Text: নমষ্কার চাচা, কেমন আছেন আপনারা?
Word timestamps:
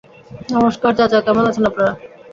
নমষ্কার 0.51 0.93
চাচা, 0.97 1.19
কেমন 1.25 1.43
আছেন 1.49 1.65
আপনারা? 1.69 1.91